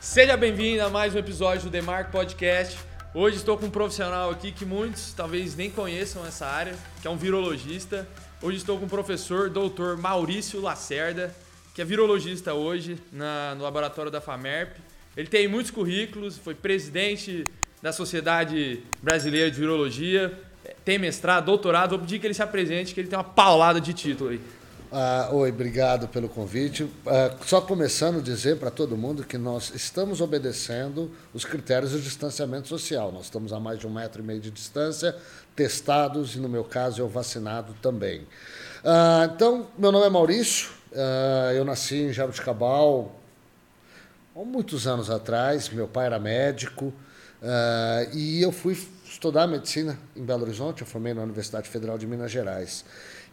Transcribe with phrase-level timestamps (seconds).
[0.00, 2.76] Seja bem-vindo a mais um episódio do Demarco Podcast.
[3.14, 7.10] Hoje estou com um profissional aqui que muitos talvez nem conheçam essa área, que é
[7.10, 8.08] um virologista.
[8.42, 11.32] Hoje estou com o professor doutor Maurício Lacerda,
[11.72, 14.76] que é virologista hoje na, no laboratório da FAMERP.
[15.16, 17.44] Ele tem muitos currículos, foi presidente
[17.80, 20.36] da Sociedade Brasileira de Virologia,
[20.84, 21.90] tem mestrado, doutorado.
[21.90, 24.40] Vou pedir que ele se apresente, que ele tem uma paulada de título aí.
[24.90, 26.88] Ah, oi, obrigado pelo convite.
[27.06, 32.00] Ah, só começando a dizer para todo mundo que nós estamos obedecendo os critérios do
[32.00, 33.12] distanciamento social.
[33.12, 35.14] Nós estamos a mais de um metro e meio de distância,
[35.54, 38.26] testados e, no meu caso, eu vacinado também.
[38.82, 43.14] Ah, então, meu nome é Maurício, ah, eu nasci em Jabuticabal
[44.34, 45.68] há muitos anos atrás.
[45.68, 46.94] Meu pai era médico
[47.42, 50.82] ah, e eu fui estudar medicina em Belo Horizonte.
[50.82, 52.84] Eu formei na Universidade Federal de Minas Gerais.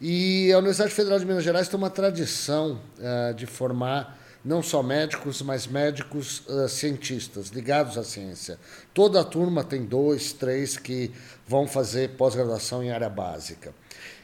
[0.01, 4.83] E a Universidade Federal de Minas Gerais tem uma tradição uh, de formar não só
[4.83, 8.59] médicos, mas médicos uh, cientistas ligados à ciência.
[8.93, 11.11] Toda a turma tem dois, três que
[11.47, 13.73] vão fazer pós-graduação em área básica.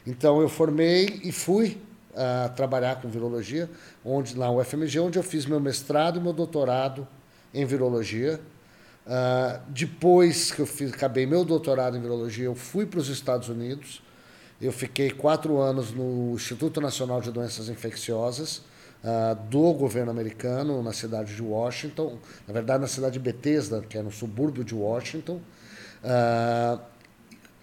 [0.06, 3.68] Então eu formei e fui uh, trabalhar com virologia,
[4.04, 7.08] onde na UFMG, onde eu fiz meu mestrado e meu doutorado
[7.54, 8.38] em virologia.
[9.06, 13.48] Uh, depois que eu fiz, acabei meu doutorado em virologia, eu fui para os Estados
[13.48, 14.00] Unidos
[14.62, 18.58] eu fiquei quatro anos no Instituto Nacional de Doenças Infecciosas
[19.02, 23.98] uh, do governo americano, na cidade de Washington, na verdade na cidade de Bethesda, que
[23.98, 25.40] é no subúrbio de Washington.
[26.04, 26.80] Uh,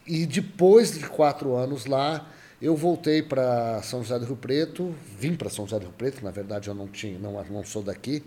[0.05, 2.27] e depois de quatro anos lá,
[2.61, 6.23] eu voltei para São José do Rio Preto, vim para São José do Rio Preto,
[6.23, 8.21] na verdade eu não tinha, não, não sou daqui.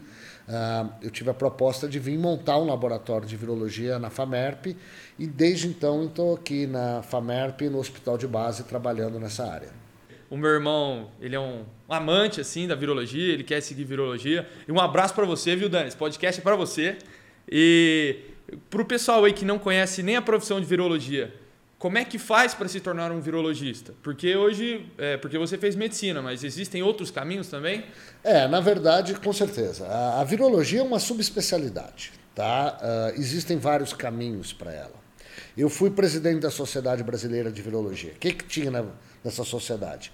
[0.49, 4.77] Uh, eu tive a proposta de vir montar um laboratório de virologia na FAMERP
[5.19, 9.69] e desde então estou aqui na FAMERP, no Hospital de Base, trabalhando nessa área.
[10.31, 14.49] O meu irmão, ele é um amante assim da virologia, ele quer seguir virologia.
[14.67, 15.89] E um abraço para você, viu, Dani?
[15.89, 16.97] Esse podcast é para você.
[17.47, 18.17] E
[18.71, 21.35] para o pessoal aí que não conhece nem a profissão de virologia,
[21.83, 23.93] como é que faz para se tornar um virologista?
[24.05, 27.85] Porque hoje, é, porque você fez medicina, mas existem outros caminhos também?
[28.23, 29.85] É, na verdade, com certeza.
[29.89, 32.79] A, a virologia é uma subespecialidade, tá?
[32.81, 34.95] Uh, existem vários caminhos para ela.
[35.59, 38.13] Eu fui presidente da Sociedade Brasileira de Virologia.
[38.13, 38.85] O que, que tinha na,
[39.25, 40.13] nessa sociedade?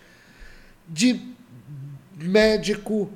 [0.89, 1.21] De
[2.17, 3.11] médico,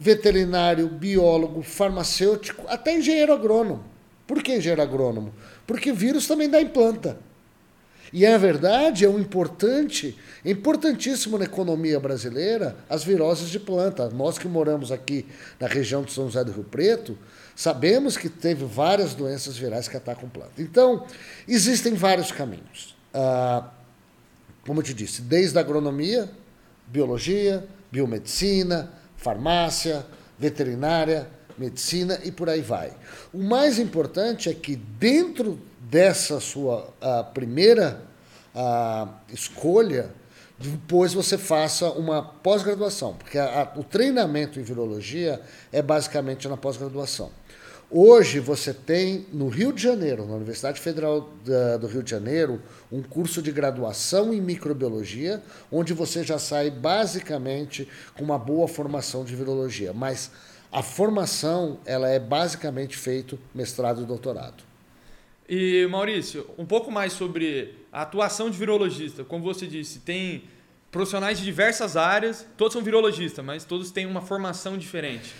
[0.00, 3.84] veterinário, biólogo, farmacêutico, até engenheiro agrônomo.
[4.26, 5.34] Por que engenheiro agrônomo?
[5.66, 7.18] Porque vírus também dá em planta.
[8.12, 14.10] E é verdade, é um importante, importantíssimo na economia brasileira as viroses de planta.
[14.10, 15.26] Nós que moramos aqui
[15.58, 17.16] na região de São José do Rio Preto,
[17.56, 20.52] sabemos que teve várias doenças virais que atacam planta.
[20.58, 21.06] Então,
[21.48, 22.94] existem vários caminhos.
[23.14, 23.70] Ah,
[24.66, 26.30] como eu te disse, desde a agronomia,
[26.86, 30.04] biologia, biomedicina, farmácia,
[30.38, 32.92] veterinária, medicina e por aí vai.
[33.32, 35.58] O mais importante é que dentro
[35.92, 36.90] dessa sua
[37.34, 38.00] primeira
[39.30, 40.10] escolha,
[40.58, 45.38] depois você faça uma pós-graduação, porque a, a, o treinamento em virologia
[45.70, 47.30] é basicamente na pós-graduação.
[47.90, 52.62] Hoje você tem no Rio de Janeiro, na Universidade Federal da, do Rio de Janeiro,
[52.90, 57.86] um curso de graduação em microbiologia, onde você já sai basicamente
[58.16, 59.92] com uma boa formação de virologia.
[59.92, 60.30] Mas
[60.70, 64.71] a formação ela é basicamente feito mestrado e doutorado.
[65.54, 69.22] E Maurício, um pouco mais sobre a atuação de virologista.
[69.22, 70.44] Como você disse, tem
[70.90, 75.34] profissionais de diversas áreas, todos são virologistas, mas todos têm uma formação diferente.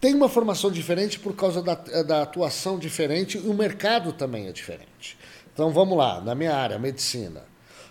[0.00, 4.52] Tem uma formação diferente por causa da, da atuação diferente e o mercado também é
[4.52, 5.16] diferente.
[5.52, 7.44] Então vamos lá, na minha área, medicina.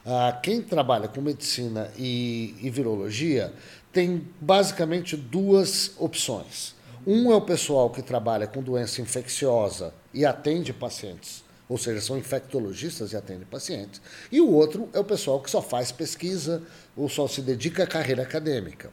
[0.05, 3.53] Ah, quem trabalha com medicina e, e virologia
[3.89, 6.75] tem basicamente duas opções.
[7.07, 12.17] Um é o pessoal que trabalha com doença infecciosa e atende pacientes, ou seja, são
[12.17, 14.01] infectologistas e atendem pacientes.
[14.31, 16.61] E o outro é o pessoal que só faz pesquisa
[16.95, 18.89] ou só se dedica à carreira acadêmica.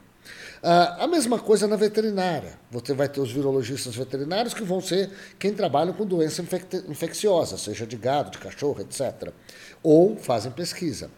[0.63, 2.59] Ah, a mesma coisa na veterinária.
[2.69, 5.09] Você vai ter os virologistas veterinários que vão ser
[5.39, 6.43] quem trabalha com doença
[6.87, 9.33] infecciosa, seja de gado, de cachorro, etc.
[9.81, 11.09] Ou fazem pesquisa.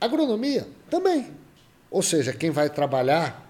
[0.00, 1.30] Agronomia também.
[1.90, 3.45] Ou seja, quem vai trabalhar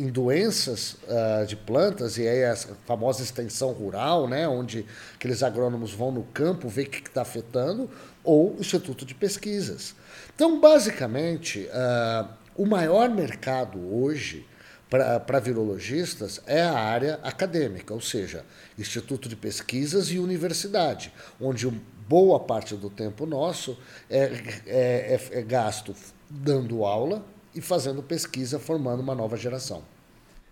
[0.00, 2.56] em doenças uh, de plantas, e aí a
[2.86, 7.90] famosa extensão rural, né, onde aqueles agrônomos vão no campo ver o que está afetando,
[8.24, 9.94] ou Instituto de Pesquisas.
[10.34, 14.46] Então, basicamente, uh, o maior mercado hoje
[14.88, 18.44] para virologistas é a área acadêmica, ou seja,
[18.78, 21.68] Instituto de Pesquisas e universidade, onde
[22.08, 24.24] boa parte do tempo nosso é,
[24.66, 25.94] é, é, é gasto
[26.28, 27.24] dando aula
[27.54, 29.82] e fazendo pesquisa, formando uma nova geração.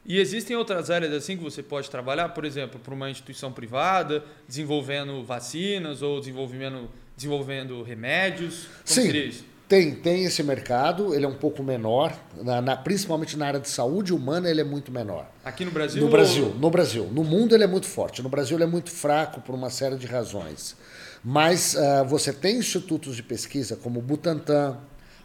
[0.05, 4.25] E existem outras áreas assim que você pode trabalhar, por exemplo, para uma instituição privada,
[4.49, 8.69] desenvolvendo vacinas ou desenvolvendo, desenvolvendo remédios?
[8.87, 13.47] Como Sim, tem, tem esse mercado, ele é um pouco menor, na, na, principalmente na
[13.47, 15.31] área de saúde humana ele é muito menor.
[15.45, 16.03] Aqui no Brasil?
[16.03, 16.55] No Brasil, ou...
[16.55, 17.05] no Brasil.
[17.13, 19.97] No mundo ele é muito forte, no Brasil ele é muito fraco por uma série
[19.97, 20.75] de razões.
[21.23, 24.79] Mas uh, você tem institutos de pesquisa como o Butantan,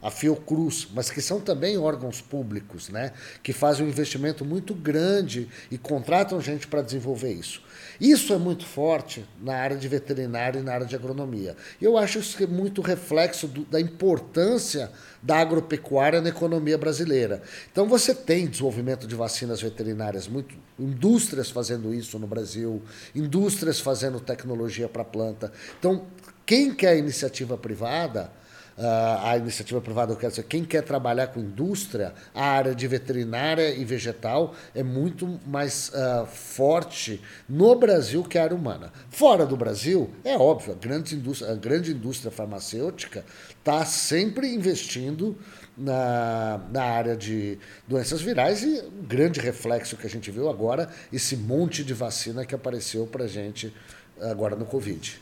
[0.03, 5.47] a Fiocruz, mas que são também órgãos públicos, né, que fazem um investimento muito grande
[5.71, 7.63] e contratam gente para desenvolver isso.
[8.01, 11.55] Isso é muito forte na área de veterinária e na área de agronomia.
[11.81, 14.91] Eu acho isso muito reflexo do, da importância
[15.21, 17.41] da agropecuária na economia brasileira.
[17.71, 22.81] Então você tem desenvolvimento de vacinas veterinárias, muito indústrias fazendo isso no Brasil,
[23.15, 25.51] indústrias fazendo tecnologia para planta.
[25.79, 26.05] Então,
[26.45, 28.31] quem quer iniciativa privada,
[28.77, 33.69] a iniciativa privada, eu quero dizer, quem quer trabalhar com indústria, a área de veterinária
[33.73, 38.91] e vegetal é muito mais uh, forte no Brasil que a área humana.
[39.09, 43.23] Fora do Brasil, é óbvio, a grande indústria, a grande indústria farmacêutica
[43.59, 45.37] está sempre investindo
[45.77, 50.89] na, na área de doenças virais e um grande reflexo que a gente viu agora,
[51.11, 53.73] esse monte de vacina que apareceu para gente
[54.19, 55.19] agora no Covid.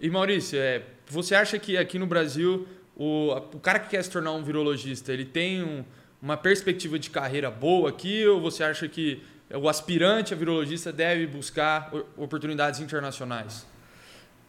[0.00, 2.66] E Maurício, é, você acha que aqui no Brasil
[2.96, 5.84] o, o cara que quer se tornar um virologista, ele tem um,
[6.22, 9.22] uma perspectiva de carreira boa aqui ou você acha que
[9.54, 13.66] o aspirante a virologista deve buscar oportunidades internacionais?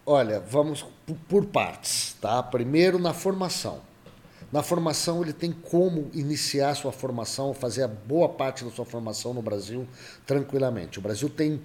[0.06, 0.86] Olha, vamos
[1.28, 2.42] por partes, tá?
[2.42, 3.82] Primeiro na formação.
[4.52, 9.34] Na formação ele tem como iniciar sua formação, fazer a boa parte da sua formação
[9.34, 9.88] no Brasil
[10.26, 11.00] tranquilamente.
[11.00, 11.62] O Brasil tem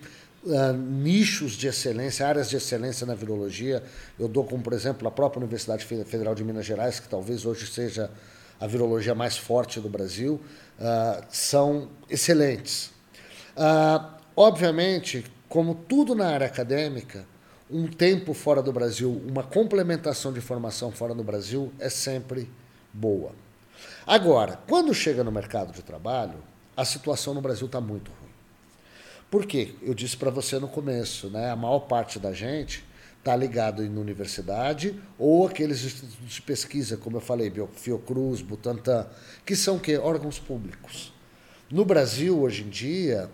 [0.47, 3.83] uh, nichos de excelência, áreas de excelência na virologia.
[4.19, 7.67] Eu dou como, por exemplo, a própria Universidade Federal de Minas Gerais, que talvez hoje
[7.67, 8.11] seja
[8.59, 10.41] a virologia mais forte do Brasil,
[10.79, 12.91] uh, são excelentes.
[13.57, 17.27] Uh, obviamente, como tudo na área acadêmica,
[17.71, 22.49] um tempo fora do Brasil, uma complementação de formação fora do Brasil é sempre
[22.93, 23.33] boa.
[24.07, 26.39] Agora, quando chega no mercado de trabalho,
[26.77, 28.26] a situação no Brasil está muito ruim.
[29.31, 29.75] Por quê?
[29.83, 31.51] Eu disse para você no começo, né?
[31.51, 32.85] A maior parte da gente
[33.19, 39.05] está ligado em universidade ou aqueles institutos de pesquisa, como eu falei, Fiocruz, Butantan,
[39.45, 41.13] que são que órgãos públicos.
[41.69, 43.29] No Brasil hoje em dia,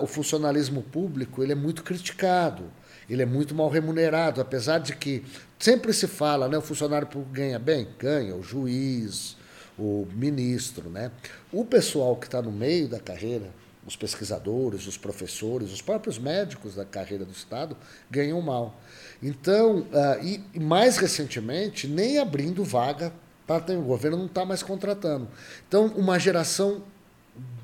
[0.00, 2.70] o funcionalismo público ele é muito criticado,
[3.10, 5.24] ele é muito mal remunerado, apesar de que
[5.58, 9.36] sempre se fala, né, o funcionário público ganha bem, ganha o juiz,
[9.76, 11.10] o ministro, né?
[11.52, 13.50] O pessoal que está no meio da carreira
[13.88, 17.76] os pesquisadores, os professores, os próprios médicos da carreira do Estado
[18.10, 18.78] ganham mal.
[19.22, 23.12] Então, uh, e, mais recentemente, nem abrindo vaga
[23.50, 25.26] o governo não está mais contratando.
[25.66, 26.82] Então, uma geração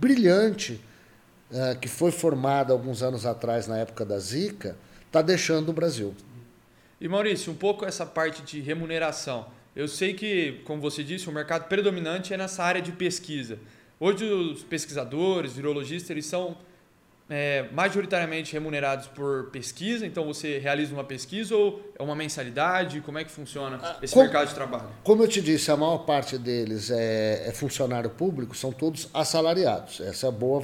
[0.01, 0.81] brilhante
[1.51, 6.15] uh, que foi formada alguns anos atrás na época da Zika está deixando o Brasil.
[6.99, 9.47] E Maurício, um pouco essa parte de remuneração.
[9.77, 13.59] Eu sei que, como você disse, o mercado predominante é nessa área de pesquisa.
[13.99, 16.57] Hoje os pesquisadores, virologistas, eles são
[17.29, 23.01] é, majoritariamente remunerados por pesquisa, então você realiza uma pesquisa ou é uma mensalidade?
[23.01, 24.89] Como é que funciona ah, esse como, mercado de trabalho?
[25.03, 30.01] Como eu te disse, a maior parte deles é, é funcionário público, são todos assalariados.
[30.01, 30.63] Essa é boa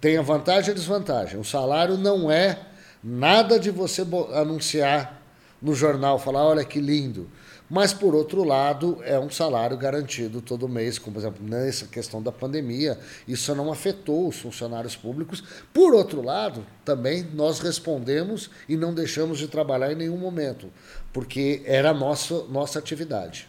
[0.00, 1.40] tem a vantagem e a desvantagem.
[1.40, 2.58] O salário não é
[3.02, 4.02] nada de você
[4.34, 5.22] anunciar
[5.62, 7.30] no jornal, falar, olha que lindo.
[7.68, 12.22] Mas, por outro lado, é um salário garantido todo mês, como, por exemplo, nessa questão
[12.22, 15.42] da pandemia, isso não afetou os funcionários públicos.
[15.74, 20.70] Por outro lado, também nós respondemos e não deixamos de trabalhar em nenhum momento,
[21.12, 23.48] porque era a nossa, nossa atividade.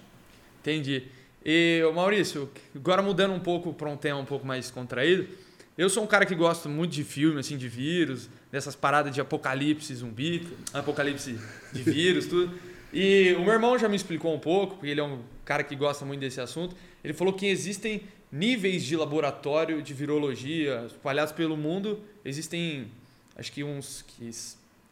[0.62, 1.04] Entendi.
[1.46, 5.28] E, Maurício, agora mudando um pouco para um tema um pouco mais contraído,
[5.78, 9.22] eu sou um cara que gosta muito de filme, assim, de vírus, dessas paradas de
[9.22, 11.38] apocalipse zumbi, apocalipse
[11.72, 12.52] de vírus, tudo.
[12.94, 15.76] E o meu irmão já me explicou um pouco, porque ele é um cara que
[15.76, 16.76] gosta muito desse assunto.
[17.04, 22.00] Ele falou que existem níveis de laboratório de virologia espalhados pelo mundo.
[22.24, 22.88] Existem,
[23.36, 24.30] acho que uns que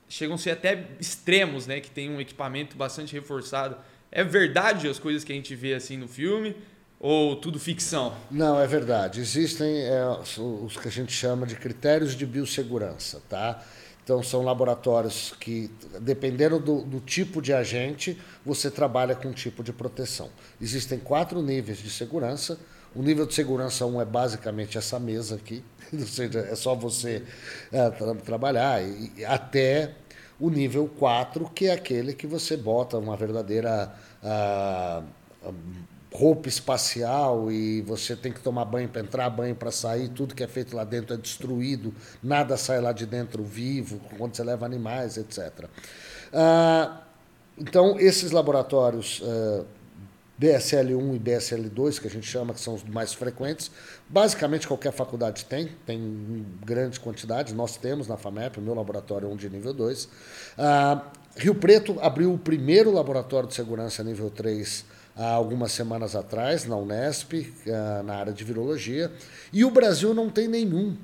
[0.07, 1.79] chegam a ser até extremos, né?
[1.79, 3.77] Que tem um equipamento bastante reforçado.
[4.11, 6.55] É verdade as coisas que a gente vê assim no filme?
[6.99, 8.15] Ou tudo ficção?
[8.31, 9.19] Não, é verdade.
[9.19, 13.63] Existem é, os que a gente chama de critérios de biossegurança, tá?
[14.05, 15.67] Então, são laboratórios que,
[15.99, 20.29] dependendo do, do, tipo de agente, você trabalha com um tipo de proteção.
[20.61, 22.59] Existem quatro níveis de segurança.
[22.93, 26.75] O nível de segurança 1 um é basicamente essa mesa aqui, ou seja, é só
[26.75, 27.23] você
[27.71, 29.95] é, tra trabalhar, e, até
[30.39, 33.91] o nível 4, que é aquele que você bota uma verdadeira.
[36.15, 40.43] Roupa espacial e você tem que tomar banho para entrar, banho para sair, tudo que
[40.43, 41.93] é feito lá dentro é destruído,
[42.23, 45.65] nada sai lá de dentro vivo, quando você leva animais, etc.
[46.33, 47.01] Ah,
[47.57, 49.65] então, esses laboratórios ah,
[50.39, 53.69] BSL1 e BSL2, que a gente chama, que são os mais frequentes,
[54.07, 59.31] basicamente qualquer faculdade tem, tem grande quantidade, nós temos na FAMEP, o meu laboratório é
[59.31, 60.09] um de nível 2.
[60.57, 66.65] Ah, Rio Preto abriu o primeiro laboratório de segurança nível 3 há algumas semanas atrás,
[66.65, 69.11] na Unesp, eh, na área de virologia,
[69.53, 70.95] e o Brasil não tem nenhum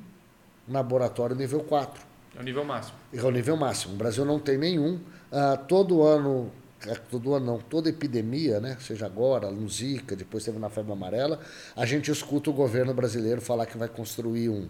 [0.68, 2.01] laboratório nível 4.
[2.36, 2.98] É o nível máximo.
[3.13, 3.94] É o nível máximo.
[3.94, 4.96] O Brasil não tem nenhum.
[5.32, 6.51] Uh, todo ano,
[6.86, 10.91] eh, todo ano não, toda epidemia, né, seja agora, no Zika, depois teve na febre
[10.91, 11.39] amarela,
[11.75, 14.68] a gente escuta o governo brasileiro falar que vai construir um.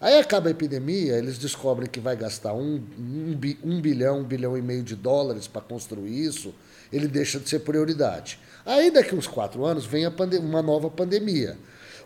[0.00, 4.56] Aí acaba a epidemia, eles descobrem que vai gastar um, um, um bilhão, um bilhão
[4.56, 6.54] e meio de dólares para construir isso,
[6.92, 8.38] ele deixa de ser prioridade.
[8.68, 11.56] Aí daqui uns quatro anos vem uma nova pandemia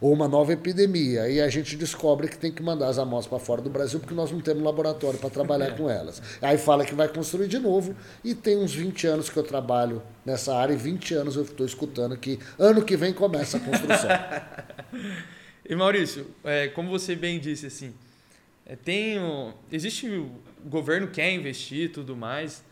[0.01, 3.45] ou uma nova epidemia e a gente descobre que tem que mandar as amostras para
[3.45, 6.23] fora do Brasil porque nós não temos laboratório para trabalhar com elas.
[6.41, 10.01] Aí fala que vai construir de novo e tem uns 20 anos que eu trabalho
[10.25, 14.11] nessa área e 20 anos eu estou escutando que ano que vem começa a construção.
[15.69, 17.93] e Maurício, é, como você bem disse assim,
[18.65, 19.19] é, tem
[19.73, 20.31] existe o
[20.65, 22.63] governo quer investir tudo mais,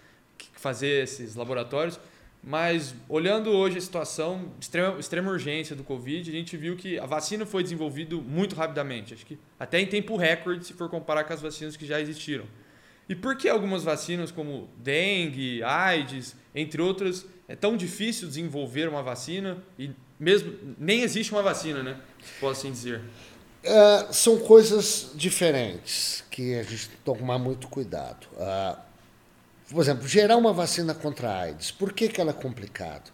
[0.52, 1.98] fazer esses laboratórios,
[2.42, 7.06] mas olhando hoje a situação extrema, extrema urgência do Covid, a gente viu que a
[7.06, 9.12] vacina foi desenvolvida muito rapidamente.
[9.12, 12.46] Acho que até em tempo recorde, se for comparar com as vacinas que já existiram.
[13.08, 19.02] E por que algumas vacinas, como dengue, AIDS, entre outras, é tão difícil desenvolver uma
[19.02, 22.00] vacina e mesmo nem existe uma vacina, né?
[22.38, 23.02] Posso assim dizer.
[23.62, 28.26] É, são coisas diferentes que a gente tem que tomar muito cuidado.
[28.34, 28.89] Uh,
[29.70, 31.70] por exemplo, gerar uma vacina contra a AIDS.
[31.70, 33.12] Por que, que ela é complicado?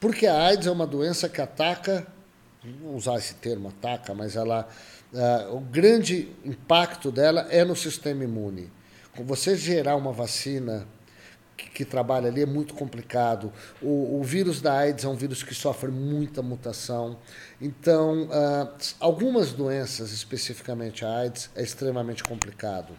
[0.00, 2.04] Porque a AIDS é uma doença que ataca,
[2.80, 4.68] vou usar esse termo ataca, mas ela,
[5.12, 8.68] uh, o grande impacto dela é no sistema imune.
[9.24, 10.88] Você gerar uma vacina
[11.56, 13.52] que, que trabalha ali é muito complicado.
[13.80, 17.16] O, o, vírus da AIDS é um vírus que sofre muita mutação.
[17.60, 22.92] Então, uh, algumas doenças, especificamente a AIDS, é extremamente complicado.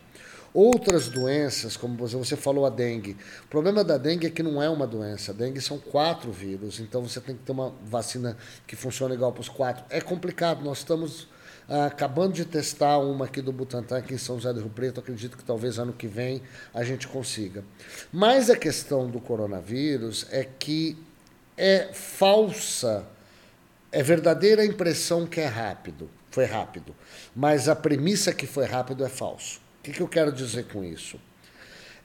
[0.54, 3.18] Outras doenças, como você falou a dengue.
[3.46, 5.32] O problema da dengue é que não é uma doença.
[5.32, 9.32] A dengue são quatro vírus, então você tem que ter uma vacina que funcione igual
[9.32, 9.84] para os quatro.
[9.90, 11.28] É complicado, nós estamos
[11.68, 15.00] ah, acabando de testar uma aqui do Butantan, aqui em São José do Rio Preto.
[15.00, 17.64] Acredito que talvez ano que vem a gente consiga.
[18.12, 20.96] Mas a questão do coronavírus é que
[21.58, 23.08] é falsa,
[23.92, 26.96] é verdadeira a impressão que é rápido, foi rápido.
[27.36, 29.63] Mas a premissa que foi rápido é falso.
[29.84, 31.20] O que, que eu quero dizer com isso?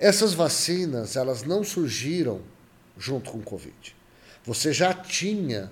[0.00, 2.40] Essas vacinas, elas não surgiram
[2.98, 3.94] junto com o Covid.
[4.44, 5.70] Você já tinha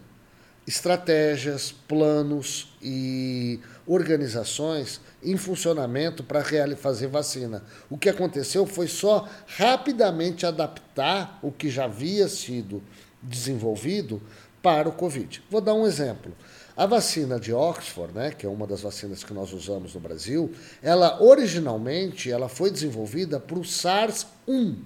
[0.65, 6.45] estratégias, planos e organizações em funcionamento para
[6.77, 7.65] fazer vacina.
[7.91, 12.81] O que aconteceu foi só rapidamente adaptar o que já havia sido
[13.21, 14.23] desenvolvido
[14.63, 15.43] para o Covid.
[15.51, 16.33] Vou dar um exemplo.
[16.77, 20.53] A vacina de Oxford, né, que é uma das vacinas que nós usamos no Brasil,
[20.83, 24.77] ela originalmente ela foi desenvolvida para o SARS-1,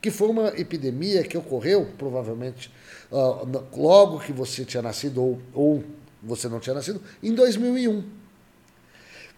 [0.00, 2.70] que foi uma epidemia que ocorreu provavelmente
[3.10, 5.84] uh, logo que você tinha nascido ou, ou
[6.22, 8.04] você não tinha nascido, em 2001.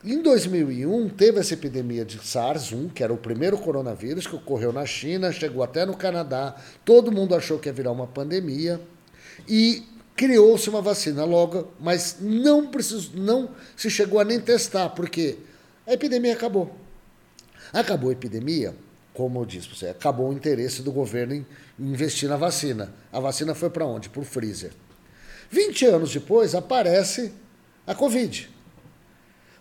[0.04, 4.84] Em 2001, teve essa epidemia de SARS-1, que era o primeiro coronavírus que ocorreu na
[4.84, 8.78] China, chegou até no Canadá, todo mundo achou que ia virar uma pandemia,
[9.48, 9.84] e
[10.16, 15.38] criou-se uma vacina logo, mas não, precisou, não se chegou a nem testar, porque
[15.86, 16.74] a epidemia acabou.
[17.72, 18.74] Acabou a epidemia,
[19.14, 21.46] como eu disse você, acabou o interesse do governo em
[21.78, 22.92] investir na vacina.
[23.12, 24.08] A vacina foi para onde?
[24.08, 24.72] Para o freezer.
[25.50, 27.32] 20 anos depois aparece
[27.86, 28.50] a Covid.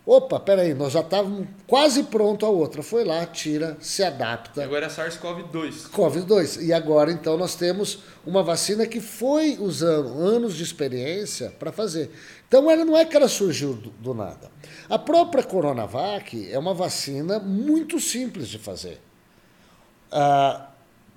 [0.04, 2.82] Opa, peraí, nós já estávamos quase pronto a outra.
[2.82, 4.62] Foi lá, tira, se adapta.
[4.62, 5.92] E agora é SARS-CoV-2.
[5.92, 6.64] CoV-2.
[6.64, 12.10] E agora, então, nós temos uma vacina que foi usando anos de experiência para fazer.
[12.48, 14.50] Então, ela não é que ela surgiu do, do nada.
[14.90, 19.00] A própria Coronavac é uma vacina muito simples de fazer.
[20.12, 20.72] Ah,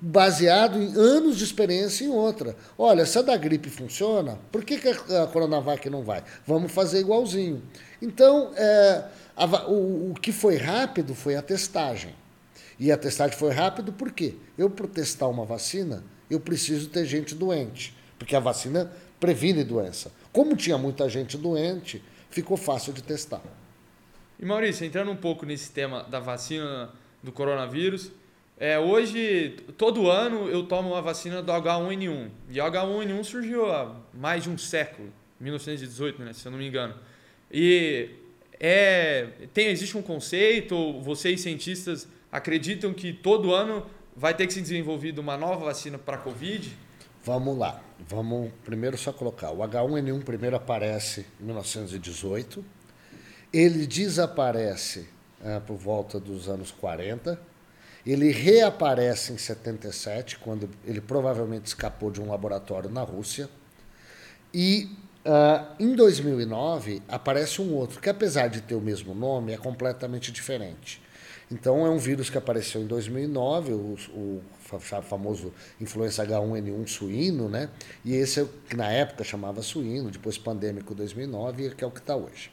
[0.06, 2.54] baseado em anos de experiência em outra.
[2.76, 6.22] Olha, se a da gripe funciona, por que, que a Coronavac não vai?
[6.46, 7.62] Vamos fazer igualzinho.
[8.04, 12.14] Então, é, a, o, o que foi rápido foi a testagem.
[12.78, 14.34] E a testagem foi rápido por quê?
[14.58, 20.12] Eu, para testar uma vacina, eu preciso ter gente doente, porque a vacina previne doença.
[20.32, 23.40] Como tinha muita gente doente, ficou fácil de testar.
[24.38, 26.90] E Maurício, entrando um pouco nesse tema da vacina
[27.22, 28.10] do coronavírus,
[28.56, 32.30] É, hoje, todo ano eu tomo a vacina do H1N1.
[32.50, 36.68] E o H1N1 surgiu há mais de um século, 1918, né, se eu não me
[36.68, 36.94] engano.
[37.56, 38.10] E
[38.58, 44.60] é, tem, existe um conceito, vocês cientistas acreditam que todo ano vai ter que ser
[44.60, 46.76] desenvolvida uma nova vacina para a Covid?
[47.22, 47.80] Vamos lá.
[48.08, 49.52] Vamos primeiro só colocar.
[49.52, 52.64] O H1N1 primeiro aparece em 1918.
[53.52, 55.08] Ele desaparece
[55.40, 57.40] é, por volta dos anos 40.
[58.04, 63.48] Ele reaparece em 77, quando ele provavelmente escapou de um laboratório na Rússia.
[64.52, 64.88] E
[65.24, 70.30] uh, em 2009 aparece um outro, que apesar de ter o mesmo nome, é completamente
[70.30, 71.02] diferente.
[71.50, 74.42] Então é um vírus que apareceu em 2009, o, o
[75.02, 77.68] famoso influenza H1N1 suíno, né?
[78.04, 82.00] E esse é que na época chamava suíno, depois pandêmico 2009, que é o que
[82.00, 82.50] está hoje.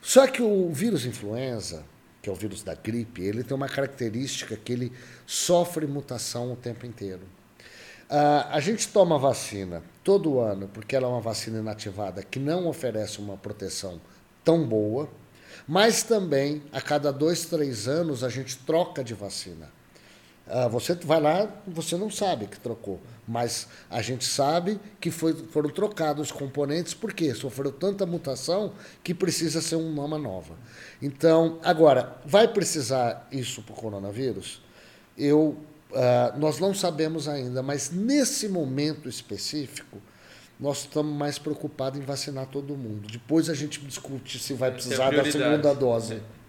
[0.00, 1.84] Só que o vírus influenza,
[2.22, 4.92] que é o vírus da gripe, ele tem uma característica que ele
[5.26, 7.22] sofre mutação o tempo inteiro.
[8.12, 12.66] Uh, a gente toma vacina todo ano porque ela é uma vacina inativada que não
[12.66, 13.98] oferece uma proteção
[14.44, 15.08] tão boa,
[15.66, 19.72] mas também a cada dois, três anos a gente troca de vacina.
[20.46, 25.32] Uh, você vai lá, você não sabe que trocou, mas a gente sabe que foi,
[25.32, 30.54] foram trocados os componentes porque sofreu tanta mutação que precisa ser uma nova.
[31.00, 34.60] Então, agora, vai precisar isso para o coronavírus?
[35.16, 35.56] Eu,
[35.92, 39.98] uh, nós não sabemos ainda, mas nesse momento específico,
[40.58, 43.08] nós estamos mais preocupados em vacinar todo mundo.
[43.10, 46.22] Depois a gente discute se vai precisar da segunda dose.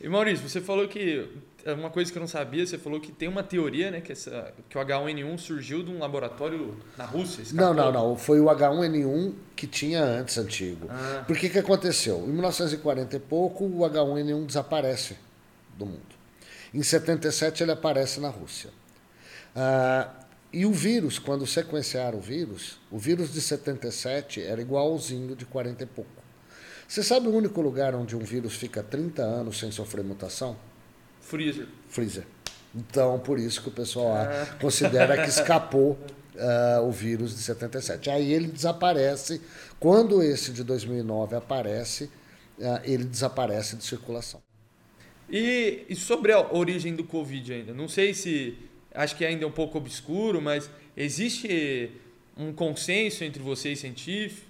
[0.00, 1.26] E Maurício, você falou que
[1.64, 4.12] é uma coisa que eu não sabia, você falou que tem uma teoria, né, que,
[4.12, 7.40] essa, que o H1N1 surgiu de um laboratório na Rússia.
[7.40, 7.74] Escapou.
[7.74, 8.16] Não, não, não.
[8.16, 10.88] Foi o H1N1 que tinha antes, antigo.
[10.90, 11.24] Ah.
[11.26, 12.18] Por que que aconteceu?
[12.18, 15.16] Em 1940 e pouco, o H1N1 desaparece
[15.78, 16.13] do mundo.
[16.74, 18.70] Em 77 ele aparece na Rússia.
[19.54, 20.10] Ah,
[20.52, 25.84] e o vírus, quando sequenciaram o vírus, o vírus de 77 era igualzinho de 40
[25.84, 26.10] e pouco.
[26.86, 30.56] Você sabe o único lugar onde um vírus fica 30 anos sem sofrer mutação?
[31.20, 31.66] Freezer.
[31.88, 32.26] Freezer.
[32.74, 34.46] Então, por isso que o pessoal ah.
[34.60, 35.98] considera que escapou
[36.34, 38.10] uh, o vírus de 77.
[38.10, 39.40] Aí ele desaparece.
[39.78, 42.04] Quando esse de 2009 aparece,
[42.58, 44.43] uh, ele desaparece de circulação.
[45.28, 47.74] E, e, sobre a origem do Covid ainda?
[47.74, 48.56] Não sei se.
[48.94, 51.90] Acho que ainda é um pouco obscuro, mas existe
[52.36, 53.84] um consenso entre vocês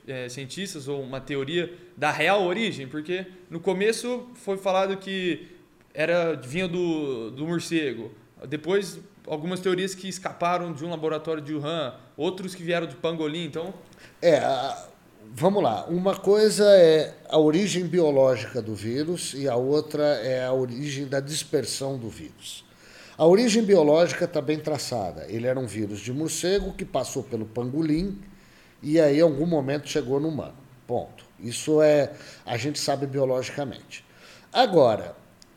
[0.07, 2.87] é, cientistas ou uma teoria da real origem?
[2.87, 5.49] Porque no começo foi falado que
[5.95, 8.13] era vinha do, do morcego.
[8.47, 13.45] Depois, algumas teorias que escaparam de um laboratório de Wuhan, outros que vieram de pangolim.
[13.45, 13.73] Então,
[14.21, 14.41] é,
[15.33, 15.87] vamos lá.
[15.87, 21.21] Uma coisa é a origem biológica do vírus e a outra é a origem da
[21.21, 22.65] dispersão do vírus.
[23.17, 25.27] A origem biológica está bem traçada.
[25.29, 28.21] Ele era um vírus de morcego que passou pelo pangolim
[28.83, 30.55] e aí, em algum momento, chegou no humano.
[30.87, 31.25] Ponto.
[31.41, 32.13] Isso é
[32.45, 34.05] a gente sabe biologicamente.
[34.53, 35.17] Agora,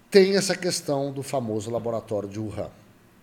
[0.09, 2.69] tem essa questão do famoso laboratório de Wuhan.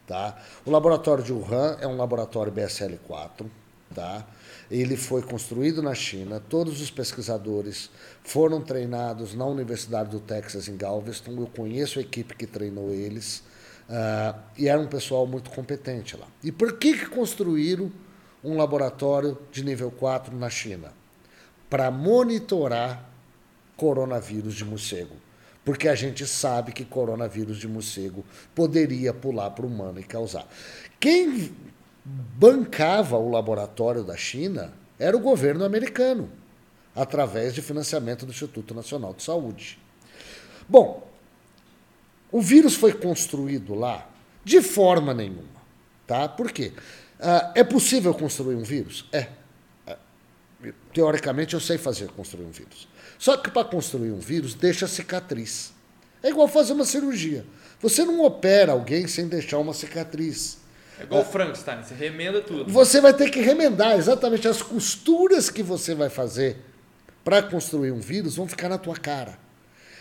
[0.07, 0.37] Tá?
[0.67, 3.47] O laboratório de Wuhan é um laboratório BSL-4.
[3.95, 4.27] Tá?
[4.71, 7.91] Ele foi construído na China, todos os pesquisadores
[8.23, 11.33] foram treinados na Universidade do Texas em Galveston.
[11.33, 13.43] Eu conheço a equipe que treinou eles
[13.89, 16.27] uh, e era um pessoal muito competente lá.
[16.43, 17.93] E por que, que construíram
[18.43, 20.93] um laboratório de nível 4 na China?
[21.69, 23.11] Para monitorar
[23.77, 25.17] coronavírus de morcego
[25.65, 28.25] porque a gente sabe que coronavírus de morcego
[28.55, 30.47] poderia pular para o humano e causar.
[31.01, 31.53] Quem
[32.05, 36.31] bancava o laboratório da China era o governo americano,
[36.95, 39.79] através de financiamento do Instituto Nacional de Saúde.
[40.69, 41.11] Bom,
[42.31, 44.09] o vírus foi construído lá
[44.45, 45.55] de forma nenhuma.
[46.07, 46.29] Tá?
[46.29, 46.73] Por quê?
[47.19, 49.07] Uh, é possível construir um vírus?
[49.13, 49.29] É.
[50.93, 52.89] Teoricamente, eu sei fazer construir um vírus.
[53.19, 55.73] Só que para construir um vírus, deixa cicatriz.
[56.23, 57.45] É igual fazer uma cirurgia.
[57.81, 60.59] Você não opera alguém sem deixar uma cicatriz.
[60.99, 62.73] É igual o Frankenstein, você remenda tudo.
[62.73, 66.59] Você vai ter que remendar exatamente as costuras que você vai fazer
[67.25, 69.39] para construir um vírus vão ficar na tua cara.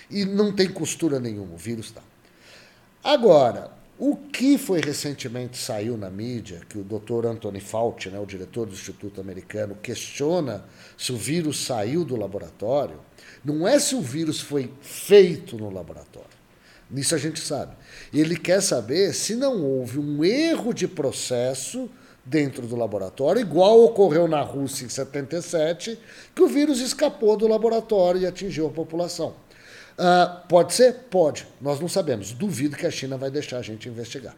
[0.10, 2.02] E não tem costura nenhuma, o vírus está.
[3.04, 7.28] Agora, o que foi recentemente saiu na mídia, que o Dr.
[7.28, 10.66] Anthony Fauci, né, o diretor do Instituto Americano, questiona
[10.98, 13.00] se o vírus saiu do laboratório,
[13.44, 16.33] não é se o vírus foi feito no laboratório.
[16.90, 17.76] Nisso a gente sabe.
[18.14, 21.90] Ele quer saber se não houve um erro de processo
[22.26, 26.00] dentro do laboratório, igual ocorreu na Rússia em 77,
[26.34, 29.36] que o vírus escapou do laboratório e atingiu a população.
[29.94, 30.94] Uh, pode ser?
[31.10, 31.46] Pode.
[31.62, 32.32] Nós não sabemos.
[32.32, 34.36] Duvido que a China vai deixar a gente investigar.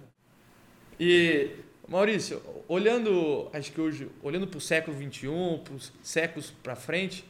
[1.00, 1.52] E,
[1.88, 5.28] Maurício, olhando, acho que hoje, olhando para o século XXI,
[5.64, 7.24] para os séculos para frente,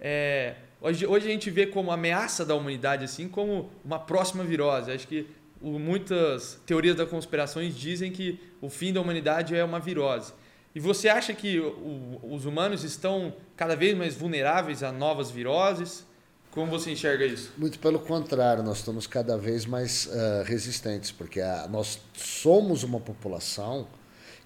[0.00, 4.90] é, hoje, hoje a gente vê como ameaça da humanidade, assim, como uma próxima virose.
[4.90, 5.26] Acho que
[5.60, 10.32] o, muitas teorias da conspiração dizem que o fim da humanidade é uma virose.
[10.74, 16.04] E você acha que o, os humanos estão cada vez mais vulneráveis a novas viroses?
[16.50, 17.52] Como você enxerga isso?
[17.56, 23.00] Muito pelo contrário, nós estamos cada vez mais uh, resistentes, porque a, nós somos uma
[23.00, 23.86] população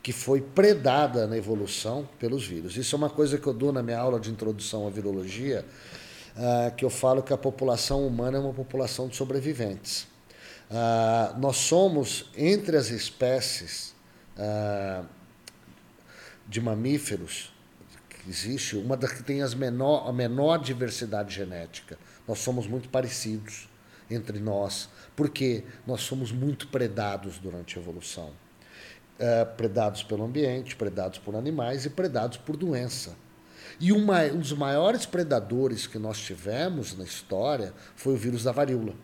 [0.03, 2.77] que foi predada na evolução pelos vírus.
[2.77, 5.65] Isso é uma coisa que eu dou na minha aula de introdução à virologia,
[6.37, 10.03] uh, que eu falo que a população humana é uma população de sobreviventes.
[10.71, 13.99] Uh, nós somos, entre as espécies,
[16.49, 17.53] de mamíferos
[18.09, 21.99] que existe, uma das que tem as menor, a menor diversidade genética.
[22.27, 23.69] Nós somos muito parecidos
[24.11, 28.33] entre nós, porque nós somos muito predados durante a evolução.
[29.19, 33.15] É, predados pelo ambiente, predados por animais e predados por doença.
[33.79, 38.53] E uma, um dos maiores predadores que nós tivemos na história foi o vírus da
[38.53, 38.95] varíola,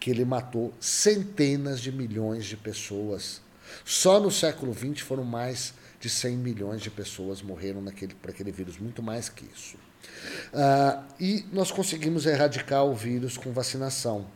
[0.00, 3.40] que ele matou centenas de milhões de pessoas.
[3.84, 8.52] Só no século XX foram mais de 100 milhões de pessoas morreram naquele, por aquele
[8.52, 9.76] vírus, muito mais que isso.
[10.52, 14.26] Uh, e nós conseguimos erradicar o vírus com vacinação.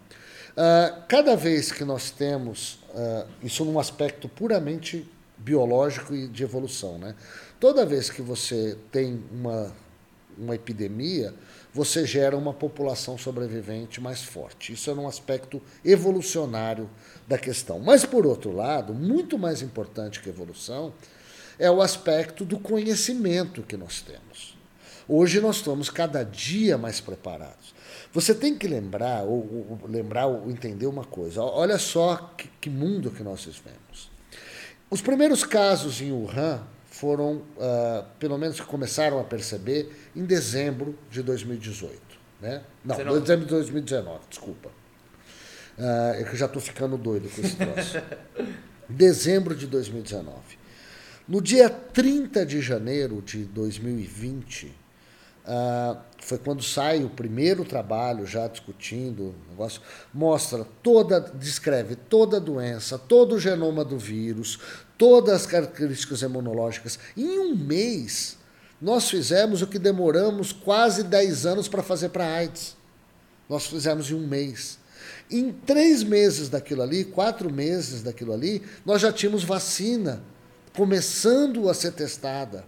[0.53, 6.99] Uh, cada vez que nós temos, uh, isso num aspecto puramente biológico e de evolução,
[6.99, 7.15] né?
[7.61, 9.73] Toda vez que você tem uma,
[10.37, 11.33] uma epidemia,
[11.73, 14.73] você gera uma população sobrevivente mais forte.
[14.73, 16.91] Isso é um aspecto evolucionário
[17.29, 17.79] da questão.
[17.79, 20.93] Mas, por outro lado, muito mais importante que a evolução,
[21.59, 24.59] é o aspecto do conhecimento que nós temos.
[25.07, 27.75] Hoje nós estamos cada dia mais preparados.
[28.13, 31.43] Você tem que lembrar, ou, ou lembrar, ou entender uma coisa.
[31.43, 34.11] Olha só que, que, mundo que nós vivemos.
[34.89, 40.99] Os primeiros casos em Wuhan foram, uh, pelo menos que começaram a perceber, em dezembro
[41.09, 41.99] de 2018.
[42.41, 42.63] Né?
[42.85, 43.21] Não, 19.
[43.21, 44.69] dezembro de 2019, desculpa.
[45.79, 48.03] Uh, é que eu já estou ficando doido com esse troço.
[48.89, 50.37] dezembro de 2019.
[51.29, 54.73] No dia 30 de janeiro de 2020, uh,
[55.47, 59.81] ah, foi quando sai o primeiro trabalho já discutindo o negócio,
[60.13, 64.59] mostra toda, descreve toda a doença, todo o genoma do vírus,
[65.01, 66.99] todas as características imunológicas.
[67.17, 68.37] Em um mês,
[68.79, 72.77] nós fizemos o que demoramos quase 10 anos para fazer para AIDS.
[73.49, 74.79] Nós fizemos em um mês.
[75.31, 80.23] Em três meses daquilo ali, quatro meses daquilo ali, nós já tínhamos vacina
[80.77, 82.67] começando a ser testada.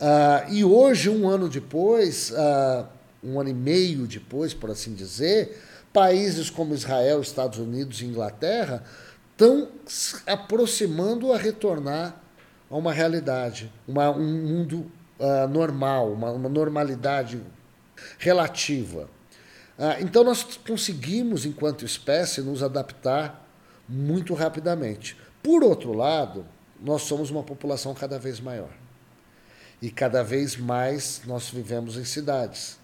[0.00, 2.86] Uh, e hoje, um ano depois, uh,
[3.22, 5.60] um ano e meio depois, por assim dizer,
[5.92, 8.82] países como Israel, Estados Unidos e Inglaterra
[9.34, 9.68] estão
[10.26, 12.20] aproximando a retornar
[12.70, 17.40] a uma realidade, uma, um mundo uh, normal, uma, uma, normalidade
[18.18, 19.08] relativa.
[20.00, 23.44] então, nós conseguimos, enquanto espécie, nos adaptar
[23.88, 25.16] muito rapidamente.
[25.42, 26.46] Por outro lado,
[26.80, 28.70] nós somos uma população cada vez maior.
[29.80, 32.78] E cada vez mais nós vivemos em cidades,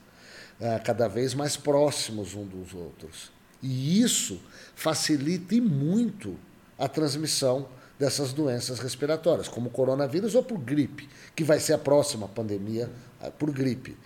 [0.60, 3.32] é, cada vez mais próximos uns dos outros.
[3.62, 4.40] E isso
[4.74, 6.36] facilita e muito
[6.78, 7.68] a transmissão
[7.98, 12.90] dessas doenças respiratórias, como o coronavírus ou por gripe, que vai ser a próxima pandemia
[13.22, 13.96] é, por gripe.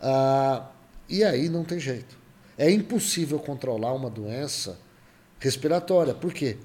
[0.00, 0.68] Ah,
[1.08, 2.16] e aí não tem jeito.
[2.58, 4.78] É impossível controlar uma doença
[5.40, 6.12] respiratória.
[6.12, 6.58] Por quê?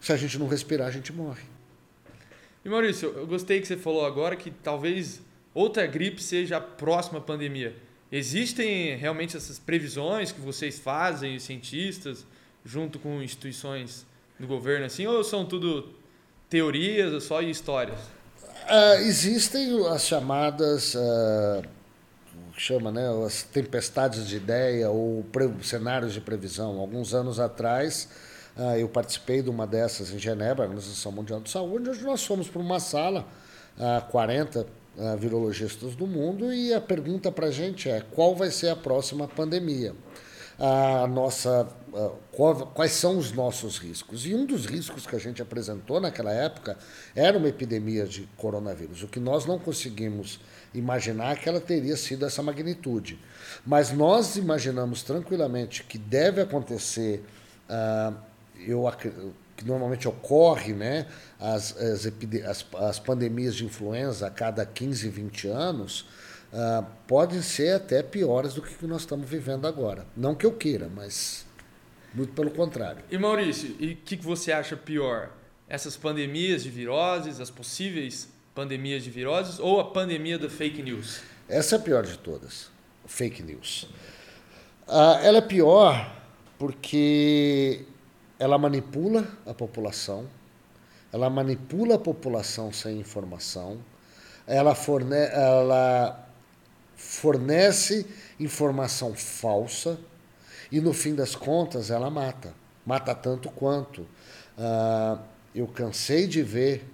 [0.00, 1.44] Se a gente não respirar, a gente morre.
[2.64, 5.20] E Maurício, eu gostei que você falou agora que talvez
[5.54, 7.74] outra gripe seja a próxima pandemia.
[8.12, 12.26] Existem realmente essas previsões que vocês fazem, os cientistas,
[12.64, 14.04] junto com instituições
[14.38, 15.94] do governo, assim, ou são tudo
[16.48, 17.98] teorias ou só histórias?
[18.68, 21.62] Uh, existem as chamadas, uh,
[22.56, 25.24] chama, né, as tempestades de ideia ou
[25.62, 26.80] cenários de previsão.
[26.80, 28.08] Alguns anos atrás,
[28.56, 32.24] ah, eu participei de uma dessas em Genebra, na Organização Mundial de Saúde, onde nós
[32.24, 33.26] fomos para uma sala,
[34.10, 34.66] 40
[34.98, 38.76] ah, virologistas do mundo, e a pergunta para a gente é qual vai ser a
[38.76, 39.94] próxima pandemia?
[40.58, 41.66] A nossa,
[42.74, 44.26] quais são os nossos riscos?
[44.26, 46.76] E um dos riscos que a gente apresentou naquela época
[47.16, 49.02] era uma epidemia de coronavírus.
[49.02, 50.38] O que nós não conseguimos
[50.74, 53.18] imaginar é que ela teria sido essa magnitude.
[53.64, 57.24] Mas nós imaginamos tranquilamente que deve acontecer
[57.70, 58.14] uh,
[58.66, 58.90] eu,
[59.56, 61.06] que normalmente ocorre, né,
[61.38, 66.06] as, as, as, as, pandemias de influenza a cada 15, 20 anos,
[66.52, 70.06] uh, podem ser até piores do que nós estamos vivendo agora.
[70.16, 71.44] Não que eu queira, mas
[72.14, 73.02] muito pelo contrário.
[73.10, 75.30] E Maurício, e o que, que você acha pior?
[75.70, 81.20] essas pandemias de viroses, as possíveis pandemias de viroses ou a pandemia da fake news?
[81.48, 82.68] Essa é a pior de todas,
[83.06, 83.88] fake news.
[84.88, 86.12] Ah, ela é pior
[86.58, 87.84] porque
[88.40, 90.26] ela manipula a população,
[91.12, 93.78] ela manipula a população sem informação,
[94.46, 96.26] ela, forne ela
[96.96, 98.06] fornece
[98.40, 100.00] informação falsa
[100.72, 102.54] e, no fim das contas, ela mata.
[102.86, 104.02] Mata tanto quanto.
[104.56, 105.20] Uh,
[105.54, 106.88] eu cansei de ver,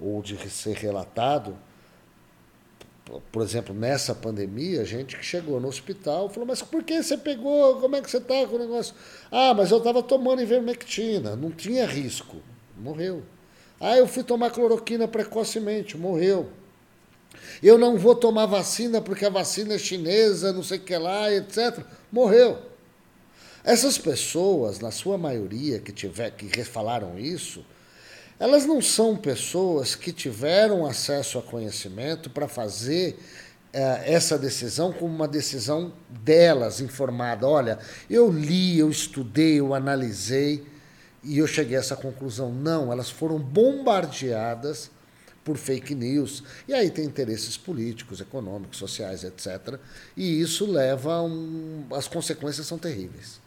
[0.00, 1.56] ou de ser relatado,
[3.32, 7.80] por exemplo, nessa pandemia, gente que chegou no hospital falou: Mas por que você pegou?
[7.80, 8.94] Como é que você está com o negócio?
[9.30, 12.36] Ah, mas eu estava tomando ivermectina, não tinha risco.
[12.76, 13.22] Morreu.
[13.80, 16.50] Ah, eu fui tomar cloroquina precocemente, morreu.
[17.62, 21.32] Eu não vou tomar vacina porque a vacina é chinesa, não sei o que lá,
[21.32, 21.84] etc.
[22.12, 22.58] Morreu.
[23.64, 27.64] Essas pessoas, na sua maioria, que, tiver, que falaram isso,
[28.40, 33.18] elas não são pessoas que tiveram acesso a conhecimento para fazer
[33.70, 37.46] eh, essa decisão como uma decisão delas, informada.
[37.46, 40.64] Olha, eu li, eu estudei, eu analisei
[41.22, 42.50] e eu cheguei a essa conclusão.
[42.50, 44.90] Não, elas foram bombardeadas
[45.44, 46.42] por fake news.
[46.66, 49.78] E aí tem interesses políticos, econômicos, sociais, etc.
[50.16, 51.84] E isso leva a um.
[51.92, 53.38] As consequências são terríveis.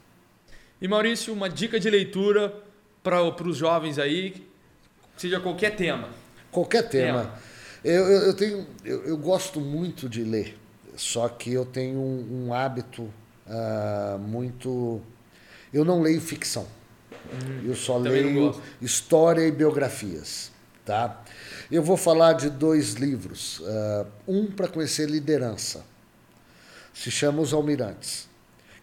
[0.79, 2.53] E Maurício, uma dica de leitura
[3.01, 4.52] para os jovens aí,
[5.17, 6.09] seja qualquer tema.
[6.51, 7.21] Qualquer tema.
[7.21, 7.39] tema.
[7.83, 10.57] Eu, eu, eu, tenho, eu, eu, gosto muito de ler,
[10.95, 15.01] só que eu tenho um, um hábito uh, muito.
[15.73, 16.65] Eu não leio ficção.
[17.33, 20.51] Hum, eu só leio história e biografias.
[20.85, 21.23] Tá?
[21.71, 23.59] Eu vou falar de dois livros.
[23.59, 25.83] Uh, um para conhecer liderança.
[26.93, 28.29] Se chama Os Almirantes,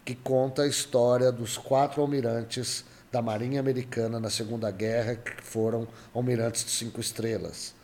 [0.05, 5.87] que conta a história dos quatro almirantes da Marinha Americana na Segunda Guerra, que foram
[6.15, 7.75] almirantes de cinco estrelas.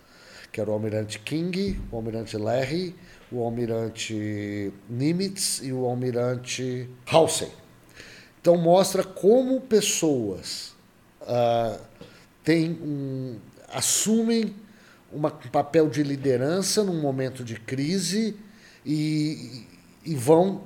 [0.52, 2.94] Que era o almirante King, o almirante Larry,
[3.30, 7.50] o almirante Nimitz e o almirante Halsey.
[8.40, 10.72] Então mostra como pessoas
[11.22, 11.80] uh,
[12.44, 13.38] têm um,
[13.72, 14.54] assumem
[15.12, 18.36] uma, um papel de liderança num momento de crise
[18.84, 19.66] e,
[20.04, 20.62] e vão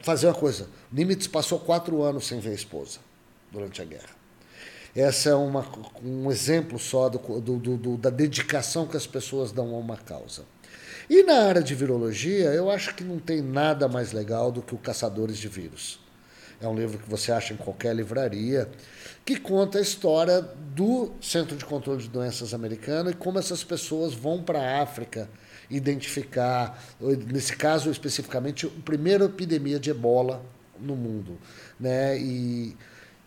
[0.00, 0.68] fazer uma coisa.
[0.90, 2.98] Nimitz passou quatro anos sem ver a esposa
[3.50, 4.20] durante a guerra.
[4.94, 5.64] Essa é uma,
[6.02, 10.44] um exemplo só do, do, do, da dedicação que as pessoas dão a uma causa.
[11.08, 14.74] E na área de virologia, eu acho que não tem nada mais legal do que
[14.74, 16.00] o Caçadores de Vírus.
[16.60, 18.68] É um livro que você acha em qualquer livraria,
[19.24, 24.12] que conta a história do Centro de Controle de Doenças americano e como essas pessoas
[24.12, 25.28] vão para a África
[25.70, 30.44] identificar, nesse caso especificamente, a primeira epidemia de ebola
[30.78, 31.38] no mundo.
[31.78, 32.18] Né?
[32.18, 32.76] E,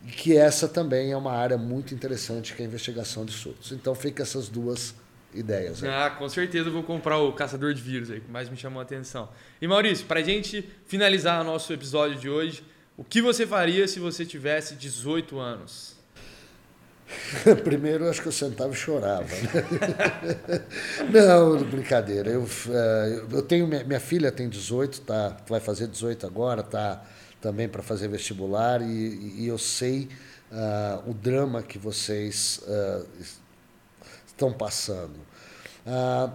[0.08, 3.72] que essa também é uma área muito interessante, que é a investigação de surtos.
[3.72, 4.94] Então fica essas duas
[5.34, 5.84] ideias.
[5.84, 5.90] Aí.
[5.90, 8.80] Ah, com certeza eu vou comprar o caçador de vírus aí, que mais me chamou
[8.80, 9.30] a atenção.
[9.62, 12.64] E Maurício, para a gente finalizar o nosso episódio de hoje,
[12.98, 15.94] o que você faria se você tivesse 18 anos?
[17.64, 19.24] Primeiro, acho que eu sentava e chorava.
[19.24, 20.62] Né?
[21.12, 22.30] Não, brincadeira.
[22.30, 27.04] Eu, eh, eu tenho minha filha tem 18, tá, vai fazer 18 agora, tá
[27.44, 30.08] também para fazer vestibular e, e eu sei
[30.50, 33.06] uh, o drama que vocês uh,
[34.26, 35.18] estão passando.
[35.86, 36.32] Uh,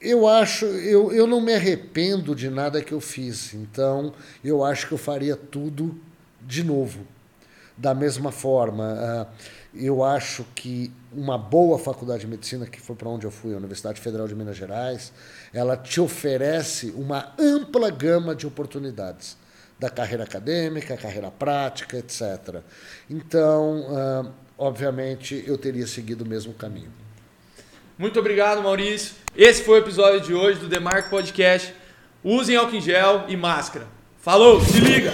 [0.00, 4.86] eu acho, eu, eu não me arrependo de nada que eu fiz, então eu acho
[4.86, 6.00] que eu faria tudo
[6.40, 7.06] de novo,
[7.76, 9.28] da mesma forma.
[9.74, 13.56] Eu acho que uma boa faculdade de medicina, que foi para onde eu fui, a
[13.56, 15.12] Universidade Federal de Minas Gerais,
[15.52, 19.36] ela te oferece uma ampla gama de oportunidades
[19.82, 22.62] da carreira acadêmica, carreira prática, etc.
[23.10, 26.92] Então, ah, obviamente, eu teria seguido o mesmo caminho.
[27.98, 29.14] Muito obrigado, Maurício.
[29.36, 31.74] Esse foi o episódio de hoje do Demarco Podcast.
[32.22, 33.86] Usem álcool em gel e máscara.
[34.20, 35.12] Falou, se liga!